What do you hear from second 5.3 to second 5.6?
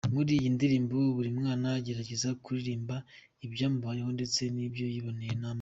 n’amaso.